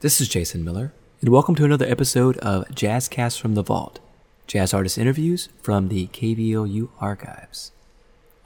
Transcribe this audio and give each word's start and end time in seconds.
This 0.00 0.20
is 0.20 0.28
Jason 0.28 0.62
Miller, 0.62 0.92
and 1.20 1.28
welcome 1.28 1.56
to 1.56 1.64
another 1.64 1.84
episode 1.84 2.38
of 2.38 2.68
Jazzcast 2.68 3.40
from 3.40 3.56
the 3.56 3.64
Vault, 3.64 3.98
jazz 4.46 4.72
artist 4.72 4.96
interviews 4.96 5.48
from 5.60 5.88
the 5.88 6.06
KVLU 6.06 6.88
archives. 7.00 7.72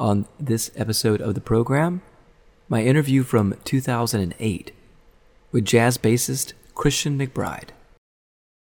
On 0.01 0.25
this 0.41 0.71
episode 0.77 1.21
of 1.21 1.35
the 1.35 1.43
program, 1.43 2.01
my 2.71 2.83
interview 2.83 3.23
from 3.23 3.55
2008 3.65 4.73
with 5.51 5.67
jazz 5.67 5.99
bassist 5.99 6.55
Christian 6.75 7.19
McBride. 7.19 7.69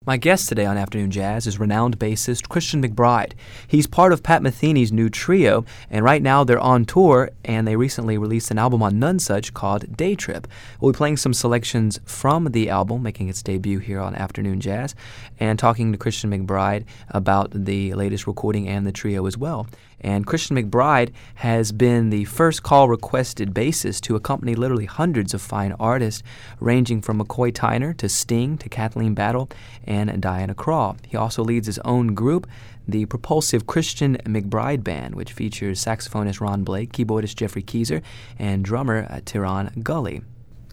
My 0.05 0.17
guest 0.17 0.49
today 0.49 0.65
on 0.65 0.75
Afternoon 0.75 1.11
Jazz 1.11 1.47
is 1.47 1.61
renowned 1.61 1.97
bassist 1.97 2.49
Christian 2.49 2.83
McBride. 2.83 3.31
He's 3.69 3.87
part 3.87 4.11
of 4.11 4.21
Pat 4.21 4.41
Metheny's 4.41 4.91
new 4.91 5.07
trio, 5.07 5.63
and 5.89 6.03
right 6.03 6.21
now 6.21 6.43
they're 6.43 6.59
on 6.59 6.83
tour, 6.83 7.29
and 7.45 7.65
they 7.65 7.77
recently 7.77 8.17
released 8.17 8.51
an 8.51 8.59
album 8.59 8.83
on 8.83 8.95
Nonesuch 8.95 9.53
called 9.53 9.95
Day 9.95 10.15
Trip. 10.15 10.45
We'll 10.81 10.91
be 10.91 10.97
playing 10.97 11.15
some 11.15 11.33
selections 11.33 12.01
from 12.03 12.51
the 12.51 12.69
album, 12.69 13.01
making 13.01 13.29
its 13.29 13.41
debut 13.41 13.79
here 13.79 14.01
on 14.01 14.13
Afternoon 14.15 14.59
Jazz, 14.59 14.93
and 15.39 15.57
talking 15.57 15.93
to 15.93 15.97
Christian 15.97 16.31
McBride 16.31 16.83
about 17.07 17.51
the 17.53 17.93
latest 17.93 18.27
recording 18.27 18.67
and 18.67 18.85
the 18.85 18.91
trio 18.91 19.25
as 19.25 19.37
well. 19.37 19.67
And 20.03 20.27
Christian 20.27 20.57
McBride 20.57 21.11
has 21.35 21.71
been 21.71 22.09
the 22.09 22.25
first 22.25 22.61
call 22.61 22.89
requested 22.89 23.53
bassist 23.53 24.01
to 24.01 24.15
accompany 24.15 24.53
literally 24.53 24.85
hundreds 24.85 25.33
of 25.33 25.41
fine 25.41 25.71
artists, 25.79 26.21
ranging 26.59 27.01
from 27.01 27.19
McCoy 27.19 27.53
Tyner 27.53 27.95
to 27.97 28.09
Sting 28.09 28.57
to 28.57 28.69
Kathleen 28.69 29.13
Battle 29.13 29.49
and 29.85 30.21
Diana 30.21 30.53
Krall. 30.53 30.97
He 31.07 31.15
also 31.15 31.43
leads 31.43 31.67
his 31.67 31.79
own 31.79 32.13
group, 32.13 32.47
the 32.87 33.05
propulsive 33.05 33.65
Christian 33.65 34.17
McBride 34.25 34.83
Band, 34.83 35.15
which 35.15 35.31
features 35.31 35.83
saxophonist 35.83 36.41
Ron 36.41 36.63
Blake, 36.63 36.91
keyboardist 36.91 37.35
Geoffrey 37.35 37.63
Keezer, 37.63 38.01
and 38.37 38.65
drummer 38.65 39.07
uh, 39.09 39.21
Terreon 39.21 39.81
Gully. 39.83 40.21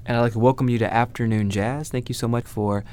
And 0.06 0.16
I'd 0.16 0.22
like 0.22 0.32
to 0.32 0.40
welcome 0.40 0.68
you 0.68 0.78
to 0.78 0.92
Afternoon 0.92 1.50
Jazz. 1.50 1.88
Thank 1.90 2.08
you 2.08 2.14
so 2.14 2.26
much 2.26 2.44
for 2.44 2.84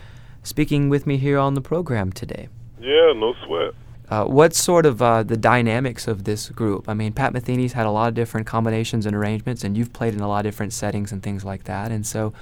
speaking 0.43 0.89
with 0.89 1.07
me 1.07 1.17
here 1.17 1.39
on 1.39 1.55
the 1.55 1.61
program 1.61 2.11
today. 2.11 2.47
Yeah, 2.79 3.13
no 3.15 3.33
sweat. 3.45 3.73
Uh, 4.09 4.23
what's 4.23 4.61
sort 4.61 4.85
of 4.85 5.01
uh, 5.01 5.21
the 5.21 5.35
dynamics 5.35 6.07
of 6.07 6.23
this 6.23 6.49
group? 6.49 6.87
I 6.87 6.93
mean, 6.93 7.11
Pat 7.11 7.33
Metheny's 7.33 7.73
had 7.73 7.85
a 7.85 7.91
lot 7.91 8.07
of 8.07 8.13
different 8.13 8.47
combinations 8.47 9.05
and 9.05 9.15
arrangements, 9.15 9.63
and 9.65 9.77
you've 9.77 9.91
played 9.91 10.13
in 10.13 10.21
a 10.21 10.27
lot 10.27 10.45
of 10.45 10.51
different 10.51 10.71
settings 10.71 11.11
and 11.11 11.21
things 11.21 11.43
like 11.43 11.65
that. 11.65 11.91
And 11.91 12.07
so, 12.07 12.33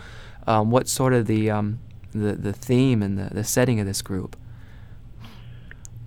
um, 0.45 0.69
what's 0.69 0.91
sort 0.91 1.13
of 1.13 1.25
the 1.25 1.49
um, 1.49 1.79
the, 2.11 2.33
the 2.33 2.53
theme 2.53 3.01
and 3.01 3.17
the, 3.17 3.33
the 3.33 3.43
setting 3.43 3.79
of 3.79 3.87
this 3.87 4.01
group? 4.03 4.35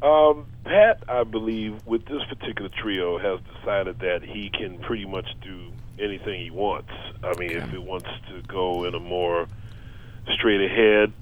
Um, 0.00 0.46
Pat, 0.64 1.02
I 1.08 1.24
believe, 1.24 1.84
with 1.84 2.04
this 2.06 2.22
particular 2.28 2.70
trio, 2.80 3.18
has 3.18 3.40
decided 3.56 3.98
that 3.98 4.22
he 4.22 4.50
can 4.50 4.78
pretty 4.78 5.06
much 5.06 5.26
do 5.42 5.72
anything 5.98 6.40
he 6.40 6.50
wants. 6.52 6.92
I 7.24 7.34
mean, 7.36 7.50
okay. 7.50 7.58
if 7.58 7.70
he 7.70 7.78
wants 7.78 8.08
to 8.28 8.42
go 8.46 8.84
in 8.84 8.94
a 8.94 9.00
more 9.00 9.48
straight 10.34 10.60
ahead 10.60 11.12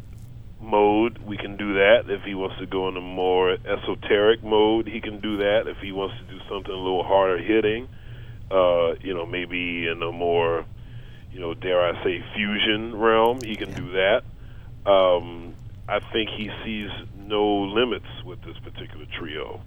mode, 0.67 1.19
we 1.25 1.37
can 1.37 1.57
do 1.57 1.75
that. 1.75 2.03
If 2.09 2.23
he 2.23 2.35
wants 2.35 2.59
to 2.59 2.67
go 2.67 2.89
in 2.89 2.97
a 2.97 3.01
more 3.01 3.57
esoteric 3.65 4.43
mode, 4.43 4.89
he 4.89 5.01
can 5.01 5.21
do 5.21 5.39
that. 5.39 5.63
If 5.67 5.79
he 5.83 5.93
wants 5.93 6.15
to 6.19 6.27
do 6.27 6.39
something 6.51 6.73
a 6.73 6.77
little 6.77 7.05
harder 7.05 7.39
hitting, 7.39 7.89
uh, 8.51 8.95
you 9.01 9.15
know, 9.15 9.27
maybe 9.27 9.87
in 9.87 10.03
a 10.03 10.13
more, 10.13 10.67
you 11.31 11.41
know, 11.41 11.55
dare 11.55 11.81
I 11.81 12.03
say, 12.05 12.25
fusion 12.35 12.97
realm, 12.97 13.43
he 13.43 13.57
can 13.57 13.75
do 13.75 13.93
that. 13.93 14.23
Um, 14.91 15.55
I 15.89 16.01
think 16.13 16.31
he 16.37 16.51
sees 16.65 16.91
no 17.17 17.45
limits 17.45 18.07
with 18.25 18.41
this 18.43 18.57
particular 18.59 19.07
trio. 19.19 19.61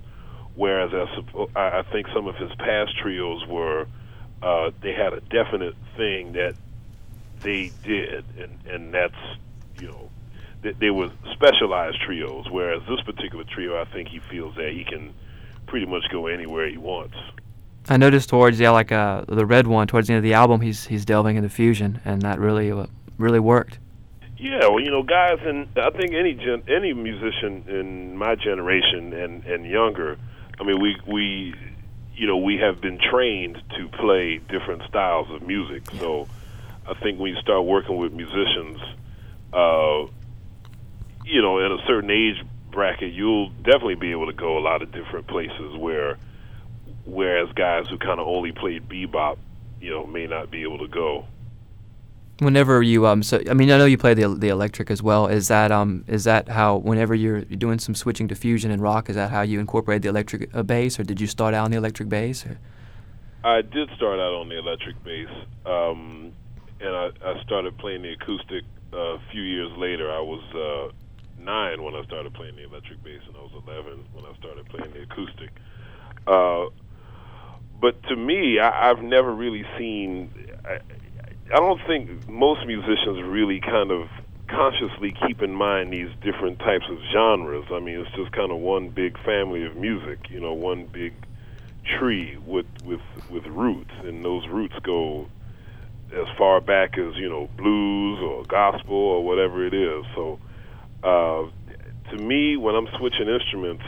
Whereas 0.56 0.92
I, 0.94 1.60
I 1.60 1.84
think 1.92 2.08
some 2.14 2.28
of 2.28 2.36
his 2.36 2.52
past 2.60 2.92
trios 3.02 3.46
were, 3.48 3.88
uh, 4.42 4.72
they 4.82 4.94
had 4.94 5.14
a 5.14 5.22
definite 5.22 5.76
thing 5.96 6.34
that 6.34 6.56
they 7.44 7.72
did, 7.84 8.26
and 8.38 8.58
and 8.70 8.94
that's 8.94 9.14
you 9.78 9.88
know 9.88 10.10
they 10.62 10.90
were 10.90 11.10
specialized 11.34 12.02
trios, 12.02 12.50
whereas 12.50 12.82
this 12.90 13.02
particular 13.02 13.46
trio, 13.46 13.80
I 13.80 13.86
think 13.86 14.10
he 14.10 14.20
feels 14.20 14.56
that 14.56 14.72
he 14.72 14.84
can 14.84 15.14
pretty 15.68 15.86
much 15.86 16.04
go 16.12 16.28
anywhere 16.28 16.70
he 16.70 16.78
wants. 16.78 17.16
I 17.88 17.98
noticed 17.98 18.30
towards 18.30 18.60
yeah, 18.60 18.72
like 18.72 18.92
uh, 18.92 19.24
the 19.28 19.46
red 19.46 19.68
one, 19.68 19.88
towards 19.88 20.08
the 20.08 20.14
end 20.14 20.20
of 20.20 20.24
the 20.24 20.34
album, 20.34 20.62
he's 20.62 20.86
he's 20.86 21.06
delving 21.06 21.38
into 21.38 21.50
fusion, 21.50 22.02
and 22.06 22.22
that 22.22 22.40
really 22.40 22.72
uh, 22.72 22.86
really 23.18 23.40
worked. 23.40 23.80
Yeah, 24.38 24.68
well, 24.68 24.80
you 24.80 24.92
know, 24.92 25.04
guys, 25.04 25.40
and 25.42 25.68
I 25.76 25.90
think 25.90 26.14
any 26.14 26.34
gen- 26.34 26.64
any 26.68 26.94
musician 26.94 27.66
in 27.68 28.18
my 28.18 28.36
generation 28.36 29.14
and 29.14 29.44
and 29.46 29.66
younger, 29.66 30.18
I 30.60 30.64
mean, 30.64 30.80
we 30.80 30.98
we, 31.08 31.56
you 32.16 32.28
know, 32.28 32.38
we 32.38 32.58
have 32.58 32.80
been 32.80 33.00
trained 33.00 33.62
to 33.78 33.88
play 33.90 34.38
different 34.38 34.84
styles 34.88 35.30
of 35.32 35.42
music. 35.42 35.90
So, 36.00 36.28
I 36.88 36.94
think 36.96 37.20
when 37.20 37.34
you 37.34 37.42
start 37.42 37.66
working 37.66 37.98
with 37.98 38.14
musicians, 38.14 38.80
uh, 39.52 40.06
you 41.30 41.42
know, 41.42 41.64
at 41.64 41.72
a 41.72 41.78
certain 41.86 42.10
age 42.10 42.44
bracket, 42.72 43.14
you'll 43.14 43.50
definitely 43.50 43.96
be 43.96 44.12
able 44.12 44.26
to 44.26 44.34
go 44.34 44.58
a 44.58 44.62
lot 44.62 44.82
of 44.82 44.92
different 44.92 45.28
places 45.28 45.78
where, 45.78 46.18
whereas 47.06 47.52
guys 47.54 47.88
who 47.88 47.98
kind 47.98 48.20
of 48.20 48.28
only 48.28 48.52
played 48.52 48.90
bebop, 48.90 49.38
you 49.80 49.92
know, 49.92 50.06
may 50.06 50.26
not 50.26 50.50
be 50.50 50.64
able 50.64 50.80
to 50.80 50.88
go. 50.88 51.26
Whenever 52.40 52.82
you 52.82 53.06
um, 53.06 53.22
so 53.22 53.42
I 53.50 53.54
mean, 53.54 53.70
I 53.70 53.78
know 53.78 53.86
you 53.86 53.98
play 53.98 54.14
the 54.14 54.30
the 54.30 54.48
electric 54.48 54.90
as 54.90 55.04
well. 55.04 55.28
Is 55.28 55.50
that 55.50 55.74
um, 55.74 56.06
is 56.08 56.24
that 56.24 56.48
how 56.48 56.78
whenever 56.78 57.14
you're 57.14 57.42
doing 57.42 57.80
some 57.80 57.94
switching 57.94 58.30
to 58.30 58.36
fusion 58.36 58.72
and 58.72 58.82
rock, 58.82 59.10
is 59.10 59.18
that 59.18 59.30
how 59.30 59.42
you 59.42 59.60
incorporate 59.60 60.04
the 60.04 60.08
electric 60.08 60.50
uh, 60.56 60.64
bass, 60.64 60.98
or 61.00 61.04
did 61.04 61.20
you 61.20 61.28
start 61.28 61.54
out 61.54 61.66
on 61.66 61.72
the 61.72 61.78
electric 61.78 62.08
bass? 62.08 62.46
Or? 62.46 62.58
I 63.44 63.62
did 63.62 63.90
start 63.98 64.20
out 64.20 64.34
on 64.40 64.48
the 64.48 64.58
electric 64.58 65.04
bass, 65.04 65.28
um, 65.66 66.32
and 66.80 66.96
I, 66.96 67.10
I 67.26 67.44
started 67.44 67.78
playing 67.78 68.04
the 68.04 68.14
acoustic 68.14 68.64
uh, 68.94 68.98
a 68.98 69.22
few 69.32 69.42
years 69.42 69.72
later. 69.78 70.10
I 70.10 70.22
was 70.22 70.42
uh, 70.56 70.96
nine 71.50 71.84
when 71.84 71.96
I 71.96 72.04
started 72.04 72.34
playing 72.36 72.56
the 72.56 72.66
electric 72.66 73.04
bass, 73.04 73.22
and 73.28 73.36
I 73.36 73.42
was 73.42 73.52
11 73.66 74.06
when 74.14 74.26
I 74.26 74.38
started 74.38 74.70
playing 74.70 74.94
the 74.94 75.02
acoustic. 75.02 75.50
Uh, 76.28 76.66
but 77.82 78.02
to 78.04 78.16
me, 78.16 78.60
I, 78.60 78.92
I've 78.92 79.02
never 79.02 79.34
really 79.34 79.66
seen. 79.78 80.30
I, 80.64 80.78
I 81.52 81.58
don't 81.58 81.82
think 81.88 82.30
most 82.30 82.68
musicians 82.68 83.24
really 83.24 83.60
kind 83.60 83.90
of 83.90 84.08
consciously 84.48 85.16
keep 85.26 85.42
in 85.42 85.54
mind 85.54 85.92
these 85.92 86.10
different 86.22 86.60
types 86.60 86.86
of 86.90 86.98
genres. 87.12 87.66
I 87.72 87.80
mean, 87.80 88.00
it's 88.00 88.16
just 88.16 88.32
kind 88.32 88.52
of 88.52 88.60
one 88.60 88.90
big 88.90 89.18
family 89.24 89.66
of 89.66 89.76
music, 89.76 90.30
you 90.30 90.40
know, 90.40 90.54
one 90.54 90.86
big 90.86 91.14
tree 91.98 92.38
with 92.46 92.68
with 92.84 93.02
with 93.32 93.46
roots, 93.48 93.94
and 94.04 94.24
those 94.24 94.48
roots 94.48 94.76
go 94.84 95.28
as 96.14 96.28
far 96.38 96.62
back 96.62 96.98
as 97.00 97.16
you 97.16 97.30
know 97.30 97.50
blues 97.58 98.20
or 98.22 98.46
gospel 98.46 98.96
or 98.96 99.26
whatever 99.26 99.66
it 99.66 99.74
is. 99.74 100.06
So 100.14 100.40
uh, 101.04 101.44
to 102.12 102.18
me, 102.18 102.58
when 102.58 102.76
I'm 102.76 102.88
switching 102.98 103.28
instruments, 103.28 103.84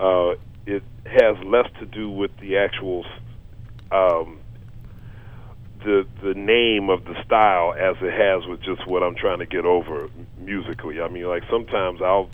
uh, 0.00 0.32
it 0.66 0.82
has 1.06 1.36
less 1.44 1.68
to 1.80 1.86
do 1.86 2.10
with 2.10 2.30
the 2.40 2.58
actual 2.58 3.04
um, 3.90 4.38
the 5.84 6.06
the 6.22 6.34
name 6.34 6.88
of 6.88 7.04
the 7.04 7.14
style 7.24 7.74
as 7.74 7.96
it 8.00 8.12
has 8.12 8.46
with 8.48 8.62
just 8.62 8.86
what 8.86 9.02
I'm 9.02 9.14
trying 9.14 9.40
to 9.40 9.46
get 9.46 9.64
over 9.64 10.08
musically. 10.38 11.00
I 11.00 11.08
mean, 11.08 11.24
like 11.24 11.42
sometimes 11.50 12.00
I'll, 12.02 12.30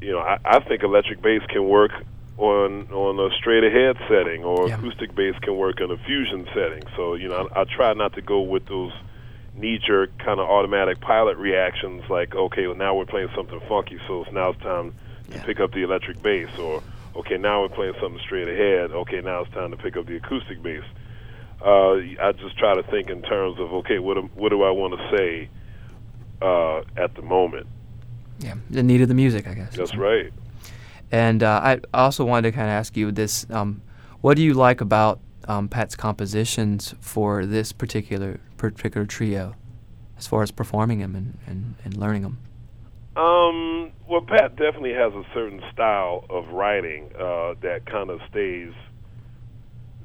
you 0.00 0.12
know, 0.12 0.20
I, 0.20 0.38
I 0.44 0.60
think 0.60 0.82
electric 0.82 1.22
bass 1.22 1.42
can 1.48 1.68
work 1.68 1.92
on 2.38 2.88
on 2.90 3.18
a 3.20 3.34
straight 3.36 3.64
ahead 3.64 3.96
setting, 4.08 4.44
or 4.44 4.68
yeah. 4.68 4.76
acoustic 4.76 5.14
bass 5.14 5.34
can 5.42 5.56
work 5.56 5.80
in 5.80 5.90
a 5.90 5.96
fusion 5.96 6.46
setting. 6.54 6.82
So 6.96 7.14
you 7.14 7.28
know, 7.28 7.48
I, 7.54 7.62
I 7.62 7.64
try 7.64 7.92
not 7.94 8.14
to 8.14 8.22
go 8.22 8.40
with 8.40 8.66
those 8.66 8.92
knee 9.54 9.78
jerk 9.78 10.16
kind 10.18 10.40
of 10.40 10.48
automatic 10.48 11.00
pilot 11.00 11.36
reactions 11.36 12.02
like, 12.08 12.34
okay, 12.34 12.66
well, 12.66 12.76
now 12.76 12.94
we're 12.94 13.06
playing 13.06 13.28
something 13.34 13.60
funky, 13.68 13.98
so 14.06 14.24
now 14.32 14.50
it's 14.50 14.60
time 14.60 14.94
to 15.30 15.36
yeah. 15.36 15.44
pick 15.44 15.60
up 15.60 15.72
the 15.72 15.82
electric 15.82 16.22
bass, 16.22 16.48
or 16.58 16.82
okay, 17.16 17.36
now 17.36 17.62
we're 17.62 17.68
playing 17.68 17.94
something 18.00 18.20
straight 18.20 18.48
ahead, 18.48 18.90
okay, 18.92 19.20
now 19.20 19.42
it's 19.42 19.52
time 19.52 19.70
to 19.70 19.76
pick 19.76 19.96
up 19.96 20.06
the 20.06 20.16
acoustic 20.16 20.62
bass. 20.62 20.84
Uh, 21.64 21.94
I 22.20 22.32
just 22.32 22.58
try 22.58 22.74
to 22.74 22.82
think 22.84 23.08
in 23.08 23.22
terms 23.22 23.60
of, 23.60 23.72
okay, 23.72 23.98
what, 23.98 24.18
am, 24.18 24.30
what 24.34 24.48
do 24.48 24.62
I 24.62 24.70
want 24.70 24.98
to 24.98 25.16
say 25.16 25.48
uh, 26.40 26.82
at 26.96 27.14
the 27.14 27.22
moment? 27.22 27.66
Yeah, 28.38 28.54
the 28.70 28.82
need 28.82 29.00
of 29.00 29.08
the 29.08 29.14
music, 29.14 29.46
I 29.46 29.54
guess. 29.54 29.76
That's 29.76 29.96
right. 29.96 30.32
And 31.12 31.42
uh, 31.42 31.60
I 31.62 31.80
also 31.94 32.24
wanted 32.24 32.50
to 32.50 32.56
kind 32.56 32.68
of 32.68 32.72
ask 32.72 32.96
you 32.96 33.12
this: 33.12 33.46
um, 33.50 33.82
What 34.22 34.36
do 34.36 34.42
you 34.42 34.54
like 34.54 34.80
about 34.80 35.20
um, 35.46 35.68
Pat's 35.68 35.94
compositions 35.94 36.94
for 37.00 37.46
this 37.46 37.72
particular 37.72 38.40
particular 38.70 39.06
trio, 39.06 39.54
as 40.16 40.26
far 40.26 40.42
as 40.42 40.50
performing 40.50 41.00
them 41.00 41.14
and, 41.16 41.38
and, 41.46 41.74
and 41.84 41.96
learning 41.96 42.22
them? 42.22 42.38
Um, 43.16 43.92
well, 44.08 44.22
Pat 44.22 44.56
definitely 44.56 44.94
has 44.94 45.12
a 45.12 45.24
certain 45.34 45.60
style 45.72 46.24
of 46.30 46.48
writing 46.48 47.10
uh, 47.14 47.54
that 47.60 47.82
kind 47.84 48.08
of 48.08 48.20
stays 48.30 48.72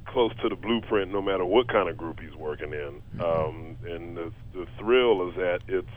close 0.06 0.32
to 0.42 0.50
the 0.50 0.56
blueprint, 0.56 1.12
no 1.12 1.22
matter 1.22 1.46
what 1.46 1.68
kind 1.70 1.88
of 1.88 1.98
group 1.98 2.20
he's 2.20 2.36
working 2.36 2.74
in. 2.74 3.02
Mm-hmm. 3.18 3.22
Um, 3.22 3.78
and 3.86 4.18
the, 4.18 4.34
the 4.54 4.68
thrill 4.78 5.30
is 5.30 5.36
that 5.36 5.60
it's 5.68 5.88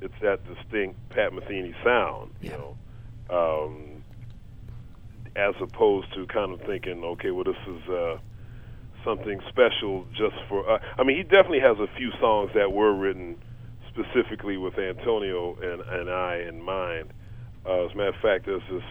it's 0.00 0.14
that 0.20 0.40
distinct 0.44 0.98
Pat 1.10 1.32
Metheny 1.32 1.72
sound, 1.84 2.32
you 2.40 2.50
yeah. 2.50 2.56
know, 2.56 3.66
um, 3.66 4.02
as 5.36 5.54
opposed 5.60 6.12
to 6.14 6.26
kind 6.26 6.52
of 6.52 6.60
thinking, 6.62 7.02
okay, 7.04 7.30
well, 7.30 7.44
this 7.44 7.56
is. 7.66 7.88
Uh, 7.88 8.18
something 9.04 9.40
special 9.48 10.06
just 10.16 10.36
for. 10.48 10.68
Uh, 10.68 10.78
I 10.98 11.04
mean, 11.04 11.16
he 11.16 11.22
definitely 11.22 11.60
has 11.60 11.78
a 11.78 11.88
few 11.96 12.10
songs 12.20 12.50
that 12.54 12.72
were 12.72 12.94
written 12.94 13.36
specifically 13.88 14.56
with 14.56 14.78
Antonio 14.78 15.56
and, 15.60 15.80
and 15.82 16.10
I 16.10 16.44
in 16.48 16.62
mind. 16.62 17.12
Uh, 17.66 17.86
as 17.86 17.92
a 17.92 17.96
matter 17.96 18.08
of 18.08 18.16
fact, 18.16 18.46
there's 18.46 18.62
this 18.70 18.82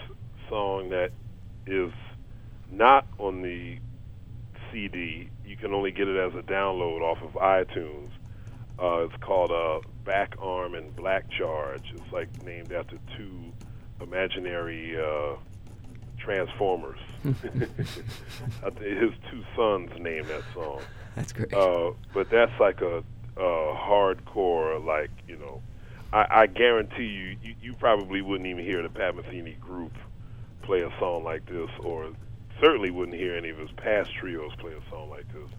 song 0.49 0.89
that 0.89 1.11
is 1.67 1.91
not 2.71 3.07
on 3.17 3.41
the 3.41 3.77
CD. 4.71 5.29
You 5.45 5.57
can 5.57 5.73
only 5.73 5.91
get 5.91 6.07
it 6.07 6.17
as 6.17 6.33
a 6.33 6.43
download 6.43 7.01
off 7.01 7.17
of 7.21 7.31
iTunes. 7.41 8.09
Uh, 8.79 9.05
it's 9.05 9.15
called 9.21 9.51
uh, 9.51 9.85
Back 10.05 10.35
Arm 10.39 10.75
and 10.75 10.95
Black 10.95 11.29
Charge. 11.29 11.83
It's 11.93 12.13
like 12.13 12.43
named 12.43 12.71
after 12.71 12.97
two 13.17 13.51
imaginary 14.01 14.97
uh, 14.97 15.35
Transformers. 16.23 16.99
His 17.23 17.33
two 19.29 19.43
sons 19.55 19.91
named 19.99 20.27
that 20.27 20.43
song. 20.53 20.81
That's 21.15 21.33
great. 21.33 21.53
Uh, 21.53 21.91
but 22.13 22.29
that's 22.29 22.57
like 22.59 22.81
a, 22.81 23.03
a 23.37 23.75
hardcore, 23.75 24.83
like 24.83 25.11
you 25.27 25.37
know, 25.37 25.61
I, 26.13 26.25
I 26.29 26.47
guarantee 26.47 27.05
you, 27.05 27.37
you, 27.41 27.55
you 27.61 27.73
probably 27.73 28.21
wouldn't 28.21 28.47
even 28.47 28.63
hear 28.63 28.81
the 28.81 28.89
Pat 28.89 29.15
Metheny 29.15 29.59
group 29.59 29.93
play 30.63 30.81
a 30.81 30.91
song 30.99 31.23
like 31.23 31.45
this, 31.47 31.69
or 31.79 32.11
certainly 32.61 32.91
wouldn't 32.91 33.17
hear 33.17 33.35
any 33.35 33.49
of 33.49 33.57
his 33.57 33.71
past 33.77 34.13
trios 34.13 34.51
play 34.59 34.73
a 34.73 34.89
song 34.89 35.09
like 35.09 35.27
this. 35.33 35.49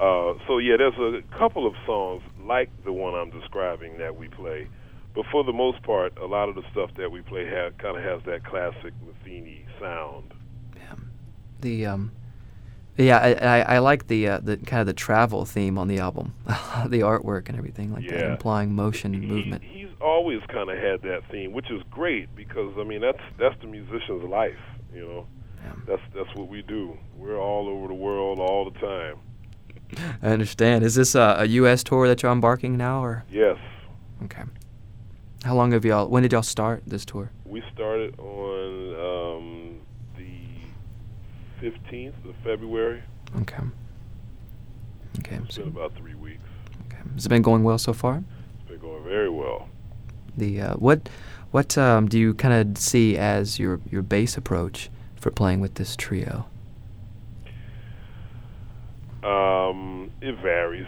Uh, 0.00 0.34
so 0.46 0.58
yeah, 0.58 0.76
there's 0.76 0.94
a 0.98 1.22
couple 1.36 1.66
of 1.66 1.74
songs 1.84 2.22
like 2.44 2.70
the 2.84 2.92
one 2.92 3.14
I'm 3.14 3.30
describing 3.30 3.98
that 3.98 4.16
we 4.16 4.28
play, 4.28 4.68
but 5.18 5.26
for 5.32 5.42
the 5.42 5.52
most 5.52 5.82
part, 5.82 6.16
a 6.18 6.26
lot 6.26 6.48
of 6.48 6.54
the 6.54 6.62
stuff 6.70 6.90
that 6.96 7.10
we 7.10 7.22
play 7.22 7.44
ha- 7.44 7.70
kind 7.76 7.96
of 7.96 8.04
has 8.04 8.22
that 8.26 8.44
classic 8.44 8.94
Metheny 9.04 9.64
sound. 9.80 10.32
Yeah. 10.76 10.94
The 11.60 11.86
um, 11.86 12.12
yeah, 12.96 13.18
I, 13.18 13.32
I, 13.32 13.58
I 13.74 13.78
like 13.80 14.06
the 14.06 14.28
uh, 14.28 14.38
the 14.40 14.58
kind 14.58 14.80
of 14.80 14.86
the 14.86 14.92
travel 14.92 15.44
theme 15.44 15.76
on 15.76 15.88
the 15.88 15.98
album, 15.98 16.34
the 16.46 17.00
artwork 17.00 17.48
and 17.48 17.58
everything 17.58 17.92
like 17.92 18.08
that, 18.08 18.30
implying 18.30 18.72
motion 18.76 19.12
and 19.12 19.24
He- 19.24 19.28
movement. 19.30 19.64
He's 19.64 19.88
always 20.00 20.38
kind 20.48 20.70
of 20.70 20.78
had 20.78 21.02
that 21.02 21.22
theme, 21.32 21.50
which 21.52 21.68
is 21.72 21.82
great 21.90 22.32
because 22.36 22.72
I 22.78 22.84
mean 22.84 23.00
that's 23.00 23.18
that's 23.40 23.60
the 23.60 23.66
musician's 23.66 24.22
life, 24.22 24.60
you 24.94 25.00
know. 25.00 25.26
Yeah. 25.64 25.72
That's 25.88 26.02
that's 26.14 26.32
what 26.36 26.46
we 26.48 26.62
do. 26.62 26.96
We're 27.16 27.40
all 27.40 27.68
over 27.68 27.88
the 27.88 27.94
world 27.94 28.38
all 28.38 28.70
the 28.70 28.78
time. 28.78 29.16
I 30.22 30.28
understand. 30.28 30.84
Is 30.84 30.94
this 30.94 31.16
a, 31.16 31.38
a 31.40 31.44
U.S. 31.46 31.82
tour 31.82 32.06
that 32.06 32.22
you're 32.22 32.30
embarking 32.30 32.76
now, 32.76 33.02
or 33.02 33.24
Yes, 33.32 33.56
okay? 34.22 34.42
How 35.44 35.54
long 35.54 35.72
have 35.72 35.84
y'all? 35.84 36.08
When 36.08 36.22
did 36.22 36.32
y'all 36.32 36.42
start 36.42 36.82
this 36.86 37.04
tour? 37.04 37.30
we 37.44 37.62
started 37.74 38.18
on 38.18 39.36
um, 39.38 39.80
the 40.16 41.66
15th 41.66 42.28
of 42.28 42.34
February. 42.44 43.02
Okay. 43.40 43.56
Okay. 45.20 45.36
It's 45.44 45.54
So, 45.54 45.62
been 45.62 45.70
about 45.70 45.94
three 45.96 46.14
weeks. 46.14 46.42
okay. 46.86 46.98
Has 47.14 47.26
it 47.26 47.28
been 47.28 47.42
going 47.42 47.62
well 47.64 47.78
so 47.78 47.92
far? 47.92 48.22
It's 48.60 48.68
been 48.68 48.80
going 48.80 49.04
very 49.04 49.30
well. 49.30 49.68
The 50.36 50.60
uh, 50.60 50.74
what 50.74 51.08
what 51.50 51.78
um, 51.78 52.08
do 52.08 52.18
you 52.18 52.34
kind 52.34 52.54
of 52.54 52.78
see 52.78 53.16
as 53.16 53.58
your 53.58 53.80
your 53.90 54.02
bass 54.02 54.36
approach 54.36 54.90
for 55.16 55.30
playing 55.30 55.60
with 55.60 55.74
this 55.76 55.96
trio? 55.96 56.46
Um, 59.24 60.10
it 60.20 60.36
varies. 60.42 60.86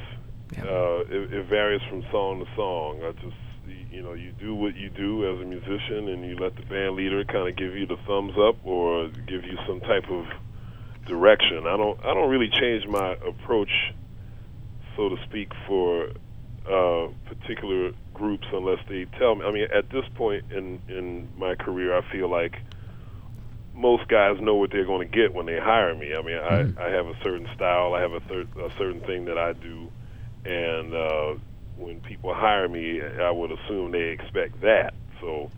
Yeah. 0.56 0.64
Uh, 0.64 1.04
it, 1.08 1.32
it 1.32 1.46
varies 1.46 1.80
from 1.88 2.04
song 2.12 2.44
to 2.44 2.46
song. 2.54 3.00
I 3.02 3.12
just, 3.22 3.36
you 3.90 4.02
know, 4.02 4.12
you 4.12 4.32
do 4.38 4.54
what 4.54 4.76
you 4.76 4.88
do 4.90 5.24
as 5.34 5.40
a 5.42 5.44
musician, 5.46 6.08
and 6.08 6.24
you 6.24 6.36
let 6.40 6.56
the 6.56 6.62
band 6.70 6.96
leader 6.96 7.24
kind 7.24 7.48
of 7.48 7.56
give 7.56 7.74
you 7.74 7.86
the 7.86 7.96
thumbs 8.06 8.34
up 8.38 8.56
or 8.64 9.08
give 9.26 9.44
you 9.44 9.58
some 9.66 9.80
type 9.80 10.04
of 10.10 10.24
direction. 11.06 11.64
I 11.66 11.76
don't, 11.76 11.98
I 12.04 12.14
don't 12.14 12.30
really 12.30 12.50
change 12.50 12.86
my 12.88 13.14
approach, 13.26 13.70
so 14.96 15.08
to 15.08 15.16
speak, 15.24 15.50
for 15.66 16.06
uh, 16.70 17.08
particular 17.26 17.90
groups 18.14 18.46
unless 18.52 18.78
they 18.88 19.06
tell 19.18 19.34
me. 19.34 19.44
I 19.44 19.52
mean, 19.52 19.66
at 19.76 19.90
this 19.90 20.04
point 20.16 20.44
in 20.54 20.80
in 20.88 21.28
my 21.38 21.54
career, 21.54 21.96
I 21.96 22.02
feel 22.12 22.30
like 22.30 22.54
most 23.74 24.08
guys 24.08 24.36
know 24.40 24.56
what 24.56 24.70
they're 24.72 24.86
going 24.86 25.08
to 25.08 25.16
get 25.16 25.34
when 25.34 25.46
they 25.46 25.58
hire 25.60 25.94
me. 25.94 26.12
I 26.14 26.22
mean, 26.22 26.36
Mhm. 26.36 26.78
I, 26.78 26.86
I 26.86 26.90
have 26.90 27.06
a 27.06 27.14
certain 27.22 27.46
style, 27.54 27.94
I 27.94 28.00
have 28.00 28.12
a, 28.12 28.20
thir- 28.20 28.48
a 28.60 28.68
certain 28.78 29.00
thing 29.02 29.24
that 29.26 29.38
I 29.38 29.52
do, 29.52 29.90
and 30.44 30.94
uh, 30.94 31.34
when 31.80 32.00
people 32.00 32.34
hire 32.34 32.68
me, 32.68 33.00
I 33.02 33.30
would 33.30 33.50
assume 33.50 33.92
they 33.92 34.10
expect 34.10 34.60
that. 34.60 34.94
So 35.20 35.50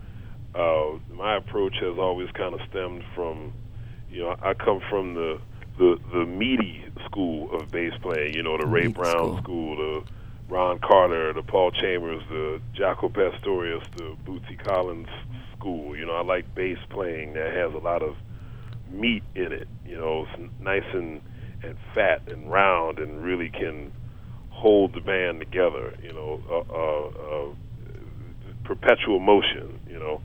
uh, 0.55 0.97
my 1.13 1.37
approach 1.37 1.75
has 1.81 1.97
always 1.97 2.29
kind 2.31 2.53
of 2.53 2.61
stemmed 2.69 3.03
from, 3.15 3.53
you 4.09 4.21
know, 4.21 4.35
I 4.41 4.53
come 4.53 4.81
from 4.89 5.13
the 5.13 5.39
the 5.77 5.97
the 6.11 6.25
meaty 6.25 6.85
school 7.05 7.53
of 7.55 7.71
bass 7.71 7.93
playing. 8.01 8.35
You 8.35 8.43
know, 8.43 8.57
the 8.57 8.67
Ray 8.67 8.87
Meaty 8.87 8.93
Brown 8.93 9.37
school. 9.37 9.37
school, 9.41 9.75
the 9.77 10.11
Ron 10.49 10.79
Carter, 10.79 11.33
the 11.33 11.41
Paul 11.41 11.71
Chambers, 11.71 12.21
the 12.29 12.61
Jaco 12.75 13.11
Pastorius, 13.13 13.83
the 13.95 14.15
Bootsy 14.25 14.63
Collins 14.63 15.07
school. 15.57 15.95
You 15.95 16.05
know, 16.05 16.13
I 16.15 16.23
like 16.23 16.53
bass 16.53 16.77
playing 16.89 17.33
that 17.33 17.53
has 17.53 17.73
a 17.73 17.79
lot 17.79 18.03
of 18.03 18.15
meat 18.91 19.23
in 19.35 19.51
it. 19.51 19.67
You 19.85 19.97
know, 19.97 20.27
it's 20.29 20.51
nice 20.61 20.83
and 20.93 21.21
and 21.63 21.75
fat 21.95 22.21
and 22.27 22.51
round 22.51 22.99
and 22.99 23.23
really 23.23 23.49
can 23.49 23.91
hold 24.53 24.93
the 24.93 25.01
band 25.01 25.39
together. 25.39 25.93
You 26.01 26.13
know, 26.13 26.41
uh, 26.49 26.73
uh, 26.73 27.49
uh, 27.49 28.63
perpetual 28.63 29.19
motion. 29.19 29.79
You 29.89 29.99
know, 29.99 30.21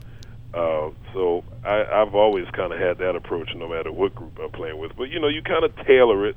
uh, 0.55 0.91
so 1.13 1.45
I, 1.65 1.85
I've 1.93 2.15
always 2.15 2.47
kind 2.55 2.73
of 2.73 2.79
had 2.79 2.99
that 2.99 3.17
approach, 3.17 3.51
no 3.57 3.69
matter 3.69 3.91
what 3.91 4.15
group 4.15 4.39
I'm 4.43 4.51
playing 4.53 4.79
with. 4.79 4.93
But 4.97 5.05
you 5.05 5.21
know, 5.21 5.29
you 5.29 5.43
kind 5.43 5.65
of 5.65 5.75
tailor 5.87 6.29
it 6.29 6.37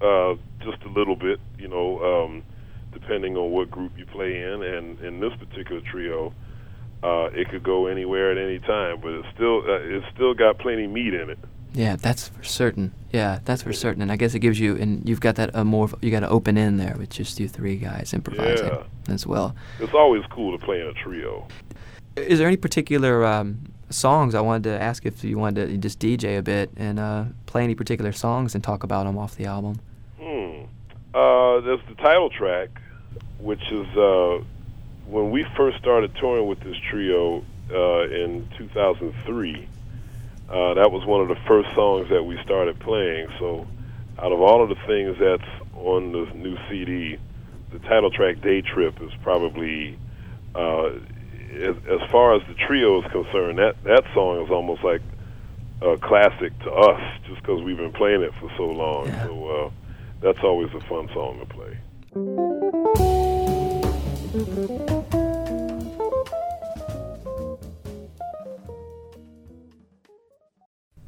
uh, 0.00 0.34
just 0.64 0.82
a 0.84 0.88
little 0.88 1.16
bit. 1.16 1.40
You 1.58 1.68
know, 1.68 2.00
um, 2.00 2.42
depending 2.92 3.36
on 3.36 3.50
what 3.50 3.70
group 3.70 3.92
you 3.98 4.06
play 4.06 4.40
in, 4.40 4.62
and 4.62 4.98
in 5.00 5.20
this 5.20 5.32
particular 5.38 5.82
trio. 5.90 6.32
Uh, 7.00 7.30
it 7.30 7.48
could 7.48 7.62
go 7.62 7.86
anywhere 7.86 8.32
at 8.32 8.38
any 8.38 8.58
time, 8.58 8.98
but 9.00 9.12
it's 9.12 9.28
still 9.32 9.58
uh, 9.58 9.78
it's 9.78 10.06
still 10.16 10.34
got 10.34 10.58
plenty 10.58 10.88
meat 10.88 11.14
in 11.14 11.30
it. 11.30 11.38
Yeah, 11.78 11.94
that's 11.94 12.26
for 12.26 12.42
certain. 12.42 12.92
Yeah, 13.12 13.38
that's 13.44 13.62
for 13.62 13.72
certain. 13.72 14.02
And 14.02 14.10
I 14.10 14.16
guess 14.16 14.34
it 14.34 14.40
gives 14.40 14.58
you, 14.58 14.74
and 14.74 15.08
you've 15.08 15.20
got 15.20 15.36
that 15.36 15.54
uh, 15.54 15.62
more. 15.62 15.88
You 16.02 16.10
got 16.10 16.24
an 16.24 16.28
open 16.28 16.58
end 16.58 16.80
there 16.80 16.96
with 16.98 17.10
just 17.10 17.38
you 17.38 17.46
three 17.46 17.76
guys 17.76 18.12
improvising 18.12 18.66
Yeah. 18.66 18.82
as 19.14 19.24
well. 19.28 19.54
It's 19.78 19.94
always 19.94 20.24
cool 20.28 20.58
to 20.58 20.64
play 20.64 20.80
in 20.80 20.88
a 20.88 20.92
trio. 20.92 21.46
Is 22.16 22.40
there 22.40 22.48
any 22.48 22.56
particular 22.56 23.24
um, 23.24 23.60
songs 23.90 24.34
I 24.34 24.40
wanted 24.40 24.64
to 24.64 24.82
ask 24.82 25.06
if 25.06 25.22
you 25.22 25.38
wanted 25.38 25.68
to 25.68 25.76
just 25.76 26.00
DJ 26.00 26.36
a 26.36 26.42
bit 26.42 26.72
and 26.76 26.98
uh, 26.98 27.26
play 27.46 27.62
any 27.62 27.76
particular 27.76 28.10
songs 28.10 28.56
and 28.56 28.64
talk 28.64 28.82
about 28.82 29.04
them 29.06 29.16
off 29.16 29.36
the 29.36 29.44
album? 29.46 29.78
Hmm. 30.20 30.62
Uh, 31.14 31.60
there's 31.60 31.80
the 31.88 31.94
title 32.02 32.28
track, 32.28 32.70
which 33.38 33.62
is 33.70 33.86
uh, 33.96 34.40
when 35.06 35.30
we 35.30 35.46
first 35.56 35.78
started 35.78 36.12
touring 36.16 36.48
with 36.48 36.58
this 36.58 36.76
trio 36.90 37.44
uh, 37.70 38.00
in 38.08 38.48
2003. 38.58 39.68
Uh, 40.48 40.74
that 40.74 40.90
was 40.90 41.04
one 41.04 41.20
of 41.20 41.28
the 41.28 41.36
first 41.46 41.68
songs 41.74 42.08
that 42.08 42.22
we 42.24 42.38
started 42.42 42.80
playing. 42.80 43.28
So, 43.38 43.66
out 44.18 44.32
of 44.32 44.40
all 44.40 44.62
of 44.62 44.70
the 44.70 44.76
things 44.86 45.16
that's 45.20 45.44
on 45.74 46.12
the 46.12 46.24
new 46.34 46.56
CD, 46.68 47.18
the 47.70 47.78
title 47.80 48.10
track 48.10 48.40
"Day 48.40 48.62
Trip" 48.62 49.00
is 49.02 49.12
probably, 49.22 49.98
uh, 50.54 50.86
as, 51.52 51.76
as 51.90 52.10
far 52.10 52.34
as 52.34 52.42
the 52.48 52.54
trio 52.54 53.02
is 53.02 53.12
concerned, 53.12 53.58
that 53.58 53.76
that 53.84 54.04
song 54.14 54.42
is 54.42 54.50
almost 54.50 54.82
like 54.82 55.02
a 55.82 55.98
classic 55.98 56.58
to 56.60 56.72
us, 56.72 57.20
just 57.26 57.42
because 57.42 57.62
we've 57.62 57.76
been 57.76 57.92
playing 57.92 58.22
it 58.22 58.32
for 58.40 58.50
so 58.56 58.64
long. 58.64 59.06
Yeah. 59.06 59.24
So 59.24 59.48
uh, 59.48 59.70
that's 60.20 60.40
always 60.42 60.72
a 60.72 60.80
fun 60.80 61.08
song 61.12 61.38
to 61.40 61.46
play. 65.12 65.17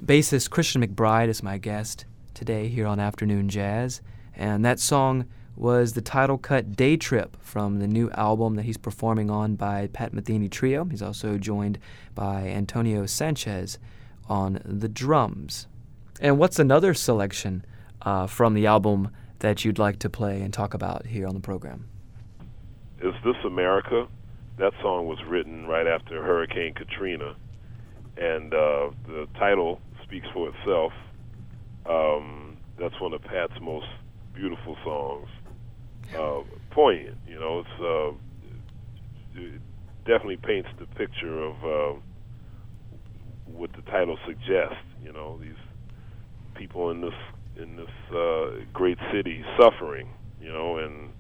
Bassist 0.04 0.48
Christian 0.48 0.82
McBride 0.82 1.28
is 1.28 1.42
my 1.42 1.58
guest 1.58 2.06
today 2.32 2.68
here 2.68 2.86
on 2.86 2.98
Afternoon 2.98 3.50
Jazz, 3.50 4.00
and 4.34 4.64
that 4.64 4.80
song 4.80 5.26
was 5.56 5.92
the 5.92 6.00
title 6.00 6.38
cut 6.38 6.74
Day 6.74 6.96
Trip 6.96 7.36
from 7.42 7.80
the 7.80 7.86
new 7.86 8.10
album 8.12 8.54
that 8.54 8.62
he's 8.62 8.78
performing 8.78 9.30
on 9.30 9.56
by 9.56 9.88
Pat 9.92 10.12
Metheny 10.12 10.50
Trio. 10.50 10.86
He's 10.86 11.02
also 11.02 11.36
joined 11.36 11.78
by 12.14 12.46
Antonio 12.46 13.04
Sanchez 13.04 13.78
on 14.26 14.62
the 14.64 14.88
drums. 14.88 15.66
And 16.18 16.38
what's 16.38 16.58
another 16.58 16.94
selection 16.94 17.66
uh, 18.00 18.26
from 18.26 18.54
the 18.54 18.66
album 18.66 19.10
that 19.40 19.66
you'd 19.66 19.78
like 19.78 19.98
to 19.98 20.08
play 20.08 20.40
and 20.40 20.50
talk 20.50 20.72
about 20.72 21.06
here 21.06 21.26
on 21.26 21.34
the 21.34 21.40
program? 21.40 21.88
Is 23.02 23.14
This 23.22 23.36
America? 23.44 24.08
That 24.56 24.72
song 24.80 25.06
was 25.06 25.18
written 25.26 25.66
right 25.66 25.86
after 25.86 26.22
Hurricane 26.22 26.72
Katrina, 26.72 27.36
and 28.16 28.54
uh, 28.54 28.90
the 29.06 29.28
title 29.38 29.78
speaks 30.10 30.26
for 30.34 30.48
itself. 30.48 30.92
Um, 31.88 32.56
that's 32.78 33.00
one 33.00 33.12
of 33.12 33.22
Pat's 33.22 33.52
most 33.62 33.86
beautiful 34.34 34.76
songs. 34.84 35.28
Uh, 36.16 36.40
poignant, 36.72 37.16
you 37.28 37.38
know. 37.38 37.60
It's 37.60 37.80
uh, 37.80 39.40
it 39.40 39.60
definitely 40.04 40.38
paints 40.38 40.68
the 40.80 40.86
picture 40.96 41.40
of 41.40 41.54
uh, 41.64 42.00
what 43.46 43.70
the 43.76 43.82
title 43.82 44.18
suggests. 44.26 44.82
You 45.00 45.12
know, 45.12 45.38
these 45.40 45.52
people 46.56 46.90
in 46.90 47.00
this 47.00 47.14
in 47.62 47.76
this 47.76 48.16
uh, 48.16 48.64
great 48.72 48.98
city 49.12 49.44
suffering, 49.60 50.08
you 50.40 50.52
know, 50.52 50.78
and 50.78 51.10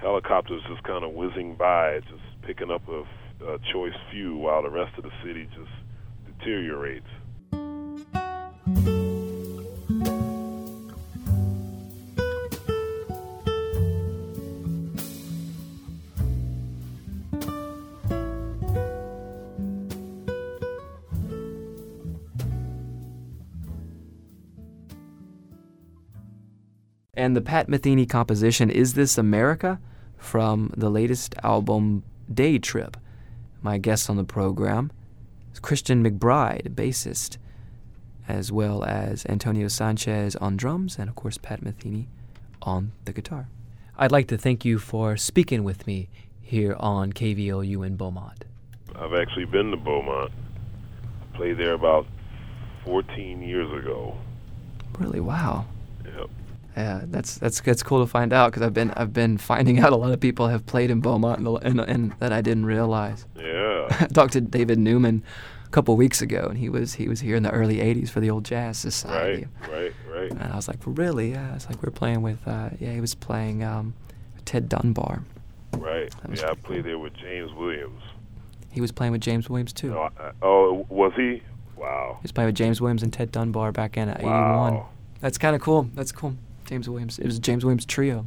helicopters 0.00 0.62
just 0.70 0.82
kind 0.84 1.04
of 1.04 1.12
whizzing 1.12 1.54
by, 1.58 2.00
just 2.08 2.22
picking 2.46 2.70
up 2.70 2.82
a, 2.88 3.02
a 3.44 3.58
choice 3.72 3.92
few 4.10 4.36
while 4.36 4.62
the 4.62 4.70
rest 4.70 4.96
of 4.96 5.04
the 5.04 5.10
city 5.22 5.46
just 5.54 6.38
deteriorates. 6.38 7.06
And 27.22 27.36
the 27.36 27.40
Pat 27.40 27.68
Metheny 27.68 28.10
composition, 28.10 28.68
Is 28.68 28.94
This 28.94 29.16
America? 29.16 29.78
from 30.18 30.74
the 30.76 30.90
latest 30.90 31.36
album, 31.44 32.02
Day 32.34 32.58
Trip. 32.58 32.96
My 33.62 33.78
guest 33.78 34.10
on 34.10 34.16
the 34.16 34.24
program 34.24 34.90
is 35.52 35.60
Christian 35.60 36.02
McBride, 36.02 36.74
bassist, 36.74 37.36
as 38.26 38.50
well 38.50 38.82
as 38.82 39.24
Antonio 39.26 39.68
Sanchez 39.68 40.34
on 40.34 40.56
drums, 40.56 40.98
and 40.98 41.08
of 41.08 41.14
course, 41.14 41.38
Pat 41.38 41.62
Metheny 41.62 42.06
on 42.60 42.90
the 43.04 43.12
guitar. 43.12 43.46
I'd 43.96 44.10
like 44.10 44.26
to 44.26 44.36
thank 44.36 44.64
you 44.64 44.80
for 44.80 45.16
speaking 45.16 45.62
with 45.62 45.86
me 45.86 46.08
here 46.40 46.74
on 46.80 47.12
KVLU 47.12 47.86
in 47.86 47.94
Beaumont. 47.94 48.46
I've 48.96 49.14
actually 49.14 49.44
been 49.44 49.70
to 49.70 49.76
Beaumont. 49.76 50.32
Played 51.34 51.58
there 51.58 51.74
about 51.74 52.04
14 52.84 53.42
years 53.42 53.70
ago. 53.80 54.16
Really? 54.98 55.20
Wow. 55.20 55.66
Yep. 56.04 56.28
Yeah, 56.76 57.02
that's 57.04 57.36
that's 57.36 57.60
that's 57.60 57.82
cool 57.82 58.00
to 58.04 58.06
find 58.06 58.32
out 58.32 58.50
because 58.50 58.62
I've 58.62 58.72
been 58.72 58.90
I've 58.92 59.12
been 59.12 59.36
finding 59.38 59.78
out 59.80 59.92
a 59.92 59.96
lot 59.96 60.12
of 60.12 60.20
people 60.20 60.48
have 60.48 60.64
played 60.64 60.90
in 60.90 61.00
Beaumont 61.00 61.38
and, 61.38 61.58
and, 61.62 61.80
and 61.80 62.12
that 62.18 62.32
I 62.32 62.40
didn't 62.40 62.66
realize. 62.66 63.26
Yeah. 63.36 63.88
I 64.00 64.06
talked 64.06 64.32
to 64.34 64.40
David 64.40 64.78
Newman 64.78 65.22
a 65.66 65.68
couple 65.68 65.96
weeks 65.96 66.22
ago, 66.22 66.46
and 66.48 66.56
he 66.56 66.68
was 66.70 66.94
he 66.94 67.08
was 67.08 67.20
here 67.20 67.36
in 67.36 67.42
the 67.42 67.50
early 67.50 67.76
'80s 67.76 68.08
for 68.08 68.20
the 68.20 68.30
old 68.30 68.44
Jazz 68.44 68.78
Society. 68.78 69.46
Right, 69.60 69.70
right, 69.70 69.92
right. 70.08 70.30
And 70.30 70.42
I 70.44 70.56
was 70.56 70.66
like, 70.66 70.78
really? 70.84 71.32
Yeah. 71.32 71.54
It's 71.54 71.68
like 71.68 71.82
we 71.82 71.88
are 71.88 71.92
playing 71.92 72.22
with. 72.22 72.46
Uh, 72.46 72.70
yeah, 72.80 72.92
he 72.92 73.00
was 73.00 73.14
playing 73.14 73.62
um, 73.62 73.94
Ted 74.46 74.68
Dunbar. 74.68 75.22
Right. 75.76 76.12
Yeah, 76.34 76.50
I 76.50 76.54
played 76.54 76.84
there 76.84 76.98
with 76.98 77.14
James 77.14 77.52
Williams. 77.52 78.02
He 78.70 78.80
was 78.80 78.92
playing 78.92 79.12
with 79.12 79.20
James 79.20 79.50
Williams 79.50 79.74
too. 79.74 79.90
No, 79.90 80.08
I, 80.18 80.30
oh, 80.40 80.86
was 80.88 81.12
he? 81.16 81.42
Wow. 81.76 82.16
He 82.20 82.22
was 82.22 82.32
playing 82.32 82.46
with 82.46 82.54
James 82.56 82.80
Williams 82.80 83.02
and 83.02 83.12
Ted 83.12 83.30
Dunbar 83.30 83.72
back 83.72 83.98
in 83.98 84.08
'81. 84.08 84.24
Wow. 84.24 84.88
That's 85.20 85.36
kind 85.36 85.54
of 85.54 85.60
cool. 85.60 85.88
That's 85.94 86.12
cool. 86.12 86.34
James 86.64 86.88
Williams. 86.88 87.18
It 87.18 87.26
was 87.26 87.38
James 87.38 87.64
Williams 87.64 87.84
trio. 87.84 88.26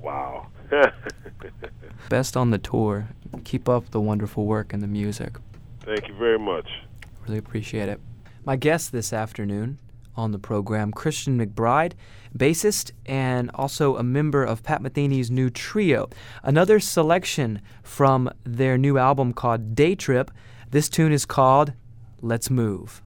Wow. 0.00 0.46
Best 2.08 2.36
on 2.36 2.50
the 2.50 2.58
tour. 2.58 3.08
Keep 3.44 3.68
up 3.68 3.90
the 3.90 4.00
wonderful 4.00 4.46
work 4.46 4.72
and 4.72 4.82
the 4.82 4.86
music. 4.88 5.36
Thank 5.80 6.08
you 6.08 6.14
very 6.14 6.38
much. 6.38 6.68
Really 7.26 7.38
appreciate 7.38 7.88
it. 7.88 8.00
My 8.44 8.56
guest 8.56 8.92
this 8.92 9.12
afternoon 9.12 9.78
on 10.16 10.32
the 10.32 10.38
program, 10.38 10.92
Christian 10.92 11.38
McBride, 11.38 11.92
bassist 12.36 12.92
and 13.06 13.50
also 13.54 13.96
a 13.96 14.02
member 14.02 14.44
of 14.44 14.62
Pat 14.62 14.82
Metheny's 14.82 15.30
new 15.30 15.50
trio. 15.50 16.08
Another 16.42 16.80
selection 16.80 17.60
from 17.82 18.30
their 18.44 18.78
new 18.78 18.98
album 18.98 19.32
called 19.32 19.74
Day 19.74 19.94
Trip. 19.94 20.30
This 20.70 20.88
tune 20.88 21.12
is 21.12 21.26
called 21.26 21.72
Let's 22.20 22.50
Move. 22.50 23.02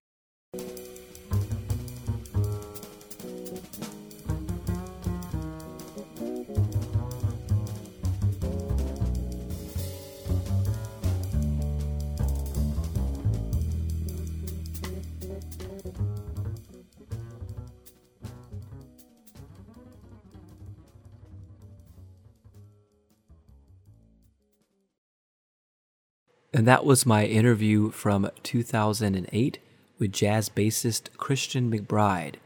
And 26.55 26.69
that 26.69 26.85
was 26.85 27.05
my 27.05 27.27
interview 27.27 27.91
from 27.91 28.31
2008 28.45 29.59
with 29.99 30.13
jazz 30.13 30.49
bassist 30.49 31.09
Christian 31.17 31.69
McBride. 31.69 32.37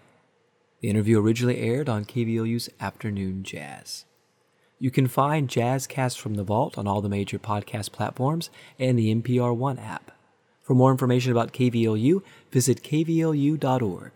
The 0.80 0.88
interview 0.88 1.20
originally 1.20 1.58
aired 1.58 1.90
on 1.90 2.06
KVLU's 2.06 2.70
Afternoon 2.80 3.42
Jazz. 3.42 4.06
You 4.78 4.90
can 4.90 5.08
find 5.08 5.46
Jazzcast 5.46 6.18
from 6.18 6.36
the 6.36 6.42
Vault 6.42 6.78
on 6.78 6.86
all 6.86 7.02
the 7.02 7.10
major 7.10 7.38
podcast 7.38 7.92
platforms 7.92 8.48
and 8.78 8.98
the 8.98 9.14
NPR 9.14 9.54
One 9.54 9.78
app. 9.78 10.12
For 10.62 10.72
more 10.72 10.90
information 10.90 11.30
about 11.30 11.52
KVLU, 11.52 12.22
visit 12.50 12.82
kvlu.org. 12.82 14.12